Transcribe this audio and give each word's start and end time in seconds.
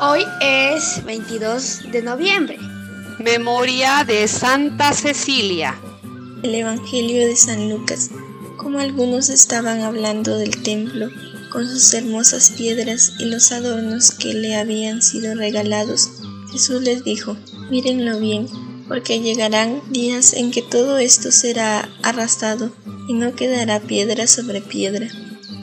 Hoy 0.00 0.24
es 0.40 1.04
22 1.04 1.90
de 1.90 2.02
noviembre. 2.02 2.58
Memoria 3.18 4.04
de 4.06 4.28
Santa 4.28 4.92
Cecilia. 4.92 5.74
El 6.44 6.54
Evangelio 6.54 7.26
de 7.26 7.34
San 7.34 7.68
Lucas. 7.68 8.10
Como 8.56 8.78
algunos 8.78 9.30
estaban 9.30 9.80
hablando 9.80 10.38
del 10.38 10.62
templo, 10.62 11.08
con 11.50 11.66
sus 11.66 11.92
hermosas 11.92 12.50
piedras 12.56 13.14
y 13.18 13.24
los 13.24 13.50
adornos 13.50 14.12
que 14.12 14.34
le 14.34 14.54
habían 14.54 15.02
sido 15.02 15.34
regalados, 15.34 16.08
Jesús 16.52 16.82
les 16.82 17.02
dijo, 17.02 17.36
mírenlo 17.68 18.20
bien, 18.20 18.46
porque 18.86 19.20
llegarán 19.20 19.82
días 19.90 20.34
en 20.34 20.52
que 20.52 20.62
todo 20.62 20.98
esto 20.98 21.32
será 21.32 21.88
arrastrado 22.02 22.70
y 23.08 23.14
no 23.14 23.34
quedará 23.34 23.80
piedra 23.80 24.28
sobre 24.28 24.60
piedra. 24.60 25.08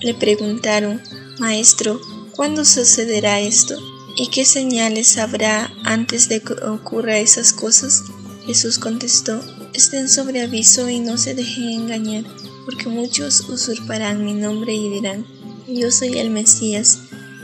Le 0.00 0.14
preguntaron, 0.14 1.00
Maestro, 1.38 2.00
¿cuándo 2.34 2.64
sucederá 2.64 3.38
esto? 3.38 3.91
¿Y 4.14 4.28
qué 4.28 4.44
señales 4.44 5.16
habrá 5.16 5.72
antes 5.84 6.28
de 6.28 6.40
que 6.40 6.52
ocurra 6.52 7.18
esas 7.18 7.54
cosas? 7.54 8.02
Jesús 8.46 8.78
contestó, 8.78 9.40
estén 9.72 10.08
sobre 10.08 10.42
aviso 10.42 10.88
y 10.90 11.00
no 11.00 11.16
se 11.16 11.34
dejen 11.34 11.70
engañar, 11.70 12.24
porque 12.66 12.88
muchos 12.88 13.40
usurparán 13.48 14.24
mi 14.24 14.34
nombre 14.34 14.74
y 14.74 14.90
dirán, 14.90 15.24
yo 15.66 15.90
soy 15.90 16.18
el 16.18 16.28
Mesías, 16.28 16.98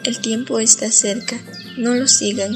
el 0.04 0.20
tiempo 0.20 0.58
está 0.58 0.92
cerca, 0.92 1.40
no 1.78 1.94
lo 1.94 2.06
sigan, 2.06 2.54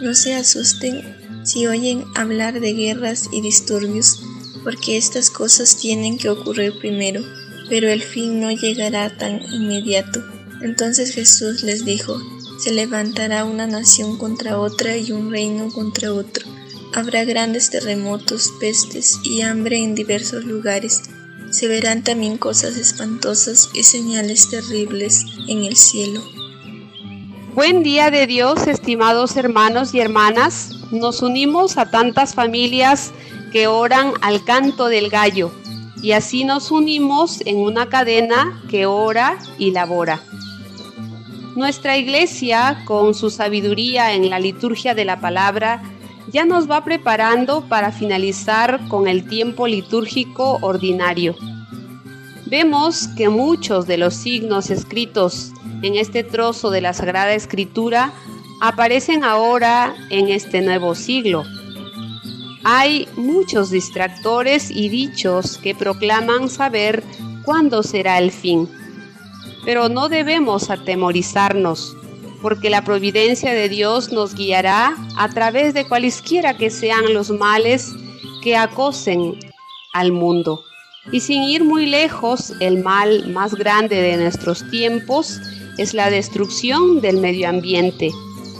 no 0.00 0.14
se 0.14 0.34
asusten 0.34 1.20
si 1.44 1.66
oyen 1.66 2.04
hablar 2.14 2.60
de 2.60 2.72
guerras 2.72 3.28
y 3.30 3.42
disturbios, 3.42 4.22
porque 4.64 4.96
estas 4.96 5.28
cosas 5.28 5.76
tienen 5.76 6.16
que 6.16 6.30
ocurrir 6.30 6.78
primero, 6.78 7.22
pero 7.68 7.90
el 7.90 8.02
fin 8.02 8.40
no 8.40 8.50
llegará 8.50 9.16
tan 9.18 9.42
inmediato. 9.52 10.22
Entonces 10.62 11.12
Jesús 11.12 11.62
les 11.62 11.84
dijo, 11.84 12.20
se 12.60 12.72
levantará 12.72 13.46
una 13.46 13.66
nación 13.66 14.18
contra 14.18 14.58
otra 14.58 14.94
y 14.98 15.12
un 15.12 15.30
reino 15.30 15.68
contra 15.72 16.12
otro. 16.12 16.46
Habrá 16.92 17.24
grandes 17.24 17.70
terremotos, 17.70 18.52
pestes 18.60 19.18
y 19.24 19.40
hambre 19.40 19.78
en 19.78 19.94
diversos 19.94 20.44
lugares. 20.44 21.04
Se 21.50 21.68
verán 21.68 22.04
también 22.04 22.36
cosas 22.36 22.76
espantosas 22.76 23.70
y 23.72 23.82
señales 23.84 24.50
terribles 24.50 25.24
en 25.48 25.64
el 25.64 25.74
cielo. 25.74 26.22
Buen 27.54 27.82
día 27.82 28.10
de 28.10 28.26
Dios, 28.26 28.66
estimados 28.66 29.38
hermanos 29.38 29.94
y 29.94 30.00
hermanas. 30.00 30.68
Nos 30.90 31.22
unimos 31.22 31.78
a 31.78 31.90
tantas 31.90 32.34
familias 32.34 33.12
que 33.52 33.68
oran 33.68 34.12
al 34.20 34.44
canto 34.44 34.88
del 34.88 35.08
gallo 35.08 35.50
y 36.02 36.12
así 36.12 36.44
nos 36.44 36.70
unimos 36.70 37.40
en 37.46 37.56
una 37.56 37.88
cadena 37.88 38.62
que 38.68 38.84
ora 38.84 39.38
y 39.56 39.70
labora. 39.70 40.22
Nuestra 41.56 41.96
iglesia, 41.96 42.84
con 42.84 43.12
su 43.12 43.28
sabiduría 43.28 44.14
en 44.14 44.30
la 44.30 44.38
liturgia 44.38 44.94
de 44.94 45.04
la 45.04 45.20
palabra, 45.20 45.82
ya 46.28 46.44
nos 46.44 46.70
va 46.70 46.84
preparando 46.84 47.62
para 47.68 47.90
finalizar 47.90 48.86
con 48.86 49.08
el 49.08 49.28
tiempo 49.28 49.66
litúrgico 49.66 50.58
ordinario. 50.62 51.34
Vemos 52.46 53.08
que 53.16 53.28
muchos 53.28 53.88
de 53.88 53.98
los 53.98 54.14
signos 54.14 54.70
escritos 54.70 55.50
en 55.82 55.96
este 55.96 56.22
trozo 56.22 56.70
de 56.70 56.82
la 56.82 56.92
Sagrada 56.92 57.34
Escritura 57.34 58.12
aparecen 58.60 59.24
ahora 59.24 59.94
en 60.10 60.28
este 60.28 60.60
nuevo 60.60 60.94
siglo. 60.94 61.42
Hay 62.62 63.08
muchos 63.16 63.70
distractores 63.70 64.70
y 64.70 64.88
dichos 64.88 65.58
que 65.58 65.74
proclaman 65.74 66.48
saber 66.48 67.02
cuándo 67.44 67.82
será 67.82 68.18
el 68.18 68.30
fin 68.30 68.68
pero 69.64 69.88
no 69.88 70.08
debemos 70.08 70.70
atemorizarnos, 70.70 71.96
porque 72.42 72.70
la 72.70 72.84
providencia 72.84 73.52
de 73.52 73.68
Dios 73.68 74.12
nos 74.12 74.34
guiará 74.34 74.96
a 75.16 75.28
través 75.28 75.74
de 75.74 75.86
cualesquiera 75.86 76.56
que 76.56 76.70
sean 76.70 77.12
los 77.12 77.30
males 77.30 77.92
que 78.42 78.56
acosen 78.56 79.38
al 79.92 80.12
mundo. 80.12 80.64
Y 81.12 81.20
sin 81.20 81.42
ir 81.42 81.64
muy 81.64 81.86
lejos, 81.86 82.52
el 82.60 82.82
mal 82.82 83.28
más 83.28 83.54
grande 83.54 84.00
de 84.00 84.16
nuestros 84.16 84.68
tiempos 84.70 85.40
es 85.78 85.94
la 85.94 86.10
destrucción 86.10 87.00
del 87.00 87.18
medio 87.18 87.48
ambiente, 87.48 88.10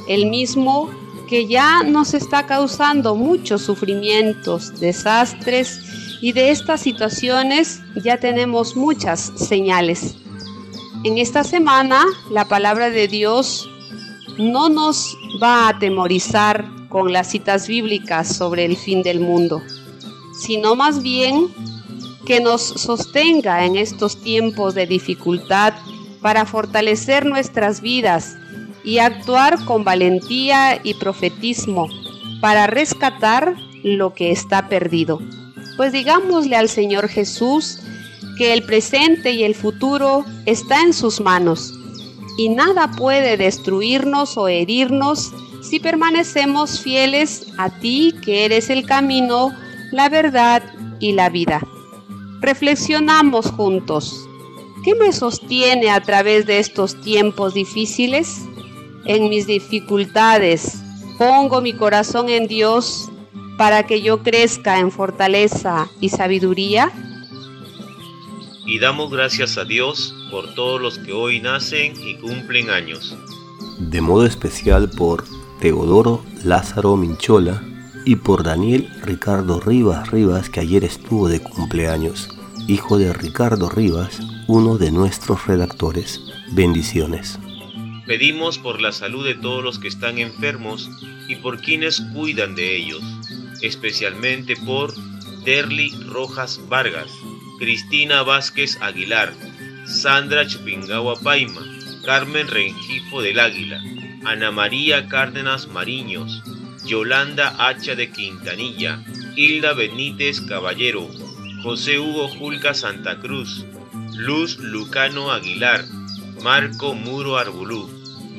el 0.09 0.27
mismo 0.27 0.91
que 1.29 1.47
ya 1.47 1.83
nos 1.85 2.13
está 2.15 2.47
causando 2.47 3.15
muchos 3.15 3.63
sufrimientos, 3.63 4.81
desastres, 4.81 5.81
y 6.21 6.33
de 6.33 6.51
estas 6.51 6.83
situaciones 6.83 7.81
ya 8.03 8.19
tenemos 8.19 8.77
muchas 8.77 9.33
señales. 9.37 10.17
En 11.03 11.17
esta 11.17 11.45
semana 11.45 12.05
la 12.31 12.45
palabra 12.45 12.91
de 12.91 13.09
Dios 13.09 13.71
no 14.37 14.69
nos 14.69 15.17
va 15.43 15.65
a 15.65 15.69
atemorizar 15.71 16.67
con 16.91 17.11
las 17.11 17.31
citas 17.31 17.67
bíblicas 17.67 18.37
sobre 18.37 18.67
el 18.67 18.77
fin 18.77 19.03
del 19.03 19.19
mundo, 19.19 19.63
sino 20.39 20.77
más 20.77 21.03
bien 21.03 21.49
que 22.27 22.41
nos 22.41 22.61
sostenga 22.61 23.65
en 23.65 23.77
estos 23.77 24.21
tiempos 24.21 24.75
de 24.75 24.87
dificultad 24.87 25.73
para 26.21 26.45
fortalecer 26.45 27.25
nuestras 27.25 27.81
vidas 27.81 28.37
y 28.85 28.99
actuar 28.99 29.65
con 29.65 29.85
valentía 29.85 30.81
y 30.85 30.93
profetismo 30.95 31.89
para 32.43 32.67
rescatar 32.67 33.57
lo 33.83 34.13
que 34.13 34.33
está 34.33 34.69
perdido. 34.69 35.19
Pues 35.79 35.93
digámosle 35.93 36.57
al 36.57 36.69
Señor 36.69 37.09
Jesús 37.09 37.81
que 38.41 38.55
el 38.55 38.63
presente 38.63 39.33
y 39.33 39.45
el 39.45 39.55
futuro 39.55 40.25
está 40.47 40.81
en 40.81 40.95
sus 40.95 41.21
manos 41.21 41.75
y 42.39 42.49
nada 42.49 42.91
puede 42.91 43.37
destruirnos 43.37 44.39
o 44.39 44.49
herirnos 44.49 45.31
si 45.61 45.79
permanecemos 45.79 46.81
fieles 46.81 47.49
a 47.59 47.69
ti 47.69 48.15
que 48.25 48.47
eres 48.47 48.71
el 48.71 48.87
camino, 48.87 49.53
la 49.93 50.09
verdad 50.09 50.63
y 51.01 51.13
la 51.13 51.29
vida. 51.29 51.61
Reflexionamos 52.41 53.51
juntos. 53.51 54.27
¿Qué 54.87 54.95
me 54.95 55.13
sostiene 55.13 55.91
a 55.91 56.01
través 56.01 56.47
de 56.47 56.61
estos 56.61 56.99
tiempos 57.03 57.53
difíciles? 57.53 58.39
En 59.05 59.29
mis 59.29 59.47
dificultades, 59.47 60.81
pongo 61.19 61.61
mi 61.61 61.75
corazón 61.75 62.31
en 62.31 62.47
Dios 62.47 63.11
para 63.59 63.83
que 63.83 64.01
yo 64.01 64.23
crezca 64.23 64.79
en 64.79 64.91
fortaleza 64.91 65.91
y 66.01 66.09
sabiduría 66.09 66.91
y 68.71 68.79
damos 68.79 69.11
gracias 69.11 69.59
a 69.59 69.65
Dios 69.65 70.15
por 70.31 70.55
todos 70.55 70.81
los 70.81 70.99
que 70.99 71.13
hoy 71.13 71.41
nacen 71.41 71.93
y 72.07 72.15
cumplen 72.15 72.71
años. 72.71 73.17
De 73.81 74.01
modo 74.01 74.25
especial 74.25 74.89
por 74.89 75.25
Teodoro 75.59 76.25
Lázaro 76.45 76.97
Minchola 76.97 77.65
y 78.05 78.15
por 78.15 78.45
Daniel 78.45 78.89
Ricardo 79.03 79.59
Rivas 79.59 80.13
Rivas 80.13 80.51
que 80.51 80.61
ayer 80.61 80.85
estuvo 80.85 81.29
de 81.29 81.41
cumpleaños, 81.41 82.29
hijo 82.69 82.97
de 82.97 83.13
Ricardo 83.13 83.69
Rivas, 83.69 84.21
uno 84.47 84.79
de 84.79 84.93
nuestros 84.93 85.49
redactores. 85.49 86.21
Bendiciones. 86.53 87.41
Pedimos 88.07 88.59
por 88.59 88.81
la 88.81 88.93
salud 88.93 89.27
de 89.27 89.35
todos 89.35 89.65
los 89.65 89.81
que 89.81 89.89
están 89.89 90.19
enfermos 90.19 90.89
y 91.27 91.35
por 91.35 91.61
quienes 91.61 92.01
cuidan 92.15 92.55
de 92.55 92.77
ellos, 92.77 93.03
especialmente 93.63 94.55
por 94.55 94.95
Derly 95.45 95.91
Rojas 96.07 96.61
Vargas, 96.69 97.11
Cristina 97.61 98.23
Vázquez 98.23 98.79
Aguilar, 98.81 99.35
Sandra 99.85 100.47
Chupingawa 100.47 101.21
Paima, 101.21 101.61
Carmen 102.07 102.49
Rengifo 102.49 103.21
del 103.21 103.39
Águila, 103.39 103.83
Ana 104.25 104.51
María 104.51 105.09
Cárdenas 105.09 105.69
Mariños, 105.69 106.43
Yolanda 106.87 107.55
Hacha 107.59 107.95
de 107.97 108.11
Quintanilla, 108.11 109.05
Hilda 109.37 109.75
Benítez 109.75 110.41
Caballero, 110.41 111.07
José 111.63 111.99
Hugo 111.99 112.29
Julca 112.29 112.73
Santa 112.73 113.21
Cruz, 113.21 113.67
Luz 114.15 114.57
Lucano 114.57 115.31
Aguilar, 115.31 115.85
Marco 116.43 116.95
Muro 116.95 117.37
Arbulú, 117.37 117.91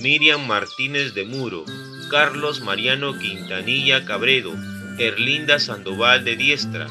Miriam 0.02 0.48
Martínez 0.48 1.14
de 1.14 1.26
Muro, 1.26 1.64
Carlos 2.10 2.62
Mariano 2.62 3.20
Quintanilla 3.20 4.04
Cabredo, 4.04 4.56
Erlinda 4.98 5.60
Sandoval 5.60 6.26
de 6.26 6.36
Diestra, 6.36 6.88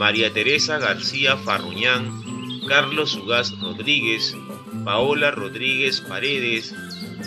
María 0.00 0.32
Teresa 0.32 0.78
García 0.78 1.36
Farruñán, 1.36 2.62
Carlos 2.66 3.14
Ugaz 3.16 3.52
Rodríguez, 3.60 4.34
Paola 4.82 5.30
Rodríguez 5.30 6.00
Paredes, 6.00 6.74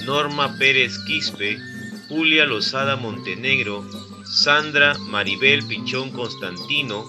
Norma 0.07 0.57
Pérez 0.57 0.97
Quispe, 1.05 1.59
Julia 2.09 2.47
Lozada 2.47 2.95
Montenegro, 2.95 3.87
Sandra 4.25 4.97
Maribel 4.97 5.63
Pichón 5.67 6.09
Constantino, 6.13 7.05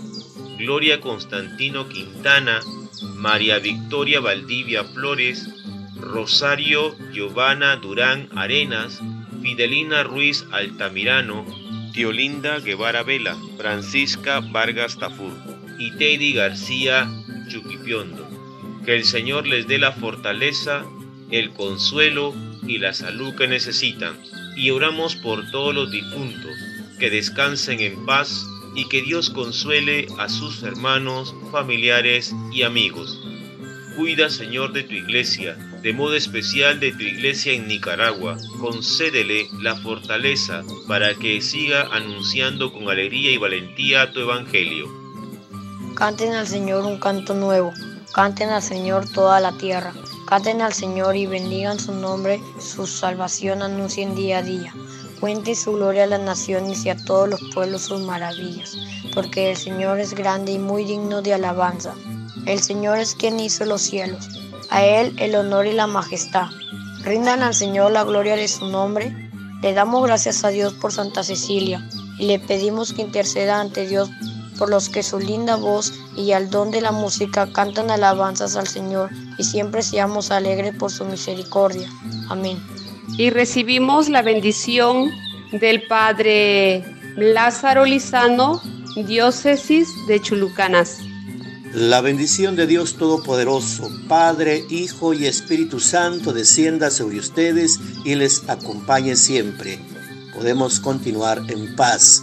Gloria 0.59 1.01
Constantino 1.01 1.89
Quintana, 1.89 2.61
María 3.15 3.59
Victoria 3.59 4.21
Valdivia 4.21 4.85
Flores, 4.85 5.49
Rosario 5.97 6.95
Giovanna 7.11 7.77
Durán 7.77 8.29
Arenas, 8.37 9.01
Fidelina 9.41 10.03
Ruiz 10.03 10.45
Altamirano, 10.53 11.47
Tiolinda 11.95 12.59
Guevara 12.61 13.03
Vela, 13.03 13.35
Francisca 13.57 14.41
Vargas 14.41 14.99
Tafur 14.99 15.54
y 15.79 15.93
Teddy 15.93 16.32
García 16.32 17.11
Chuquipiondo. 17.49 18.29
Que 18.85 18.97
el 18.97 19.05
Señor 19.05 19.47
les 19.47 19.67
dé 19.67 19.79
la 19.79 19.93
fortaleza, 19.93 20.85
el 21.31 21.50
consuelo 21.50 22.35
y 22.67 22.79
la 22.79 22.93
salud 22.93 23.35
que 23.35 23.49
necesitan 23.49 24.17
y 24.56 24.71
oramos 24.71 25.17
por 25.17 25.50
todos 25.50 25.75
los 25.75 25.91
difuntos, 25.91 26.53
que 26.99 27.11
descansen 27.11 27.81
en 27.81 28.06
paz 28.06 28.47
y 28.75 28.88
que 28.88 29.03
Dios 29.03 29.31
consuele 29.31 30.06
a 30.19 30.29
sus 30.29 30.62
hermanos, 30.62 31.35
familiares 31.50 32.35
y 32.53 32.62
amigos. 32.62 33.20
Cuida, 33.97 34.29
Señor, 34.29 34.73
de 34.73 34.82
tu 34.82 34.94
iglesia, 34.94 35.56
de 35.82 35.93
modo 35.93 36.17
especial 36.17 36.81
de 36.81 36.93
tu 36.93 37.03
iglesia 37.03 37.53
en 37.53 37.69
Nicaragua. 37.69 38.37
Concédele 38.59 39.49
la 39.61 39.77
fortaleza 39.77 40.65
para 40.88 41.15
que 41.15 41.41
siga 41.41 41.88
anunciando 41.93 42.73
con 42.73 42.88
alegría 42.88 43.31
y 43.31 43.37
valentía 43.37 44.12
tu 44.12 44.20
evangelio. 44.20 45.04
Canten 45.94 46.32
al 46.32 46.49
Señor 46.49 46.85
un 46.85 46.99
canto 46.99 47.35
nuevo, 47.35 47.73
canten 48.12 48.50
al 48.50 48.62
Señor 48.62 49.08
toda 49.08 49.38
la 49.38 49.52
tierra, 49.52 49.93
canten 50.26 50.61
al 50.61 50.73
Señor 50.73 51.14
y 51.14 51.26
bendigan 51.26 51.79
su 51.79 51.93
nombre, 51.93 52.41
su 52.58 52.88
salvación 52.88 53.62
anuncien 53.62 54.17
día 54.17 54.38
a 54.38 54.43
día. 54.43 54.75
Cuente 55.20 55.55
su 55.55 55.73
gloria 55.75 56.02
a 56.05 56.08
las 56.08 56.20
naciones 56.20 56.85
y 56.85 56.91
a 56.91 56.96
todos 56.96 57.29
los 57.29 57.41
pueblos 57.55 57.82
sus 57.82 58.00
maravillas, 58.00 58.76
porque 59.14 59.52
el 59.52 59.56
Señor 59.56 60.00
es 60.00 60.14
grande 60.14 60.52
y 60.52 60.58
muy 60.58 60.85
digno 60.85 61.23
de 61.23 61.35
alabanza. 61.35 61.94
El 62.44 62.61
Señor 62.61 62.99
es 62.99 63.14
quien 63.14 63.38
hizo 63.38 63.64
los 63.64 63.81
cielos, 63.81 64.29
a 64.70 64.85
Él 64.85 65.14
el 65.20 65.37
honor 65.37 65.67
y 65.67 65.73
la 65.73 65.87
majestad. 65.87 66.49
Rindan 67.05 67.44
al 67.44 67.55
Señor 67.55 67.93
la 67.93 68.02
gloria 68.02 68.35
de 68.35 68.49
su 68.49 68.67
nombre. 68.67 69.14
Le 69.62 69.73
damos 69.73 70.02
gracias 70.02 70.44
a 70.44 70.49
Dios 70.49 70.73
por 70.75 70.93
Santa 70.93 71.23
Cecilia 71.23 71.88
y 72.19 72.26
le 72.26 72.41
pedimos 72.41 72.93
que 72.93 73.02
interceda 73.02 73.61
ante 73.61 73.87
Dios 73.87 74.11
por 74.59 74.71
los 74.71 74.89
que 74.89 75.03
su 75.03 75.19
linda 75.19 75.56
voz 75.56 75.93
y 76.17 76.33
al 76.33 76.51
don 76.51 76.71
de 76.71 76.81
la 76.81 76.93
música 76.93 77.53
cantan 77.53 77.91
alabanzas 77.91 78.56
al 78.56 78.69
Señor 78.69 79.11
y 79.39 79.45
siempre 79.45 79.83
seamos 79.83 80.31
alegres 80.31 80.75
por 80.77 80.91
su 80.91 81.05
misericordia. 81.05 81.89
Amén 82.29 82.62
y 83.17 83.31
recibimos 83.31 84.09
la 84.09 84.23
bendición 84.23 85.11
del 85.53 85.83
Padre 85.87 86.85
Lázaro 87.17 87.85
Lizano, 87.85 88.61
diócesis 89.06 89.89
de 90.09 90.21
Chulucanas. 90.21 90.99
La 91.73 92.01
bendición 92.01 92.55
de 92.55 92.67
Dios 92.67 92.97
Todopoderoso, 92.97 93.91
Padre, 94.09 94.65
Hijo 94.71 95.12
y 95.12 95.27
Espíritu 95.27 95.81
Santo, 95.81 96.33
descienda 96.33 96.91
sobre 96.91 97.19
ustedes 97.19 97.81
y 98.05 98.15
les 98.15 98.49
acompañe 98.49 99.17
siempre. 99.17 99.81
Podemos 100.33 100.79
continuar 100.79 101.43
en 101.49 101.75
paz. 101.75 102.23